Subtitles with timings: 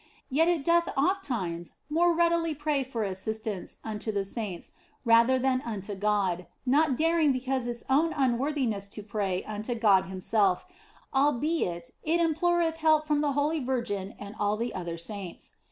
[0.31, 4.71] Yet it doth ofttimes more readily pray for assistance unto the saints
[5.05, 10.65] rather than unto God, not daring because of its unworthiness to pray unto God Himself,
[11.13, 15.51] albeit it imploreth help from the Holy Virgin and all the other saints.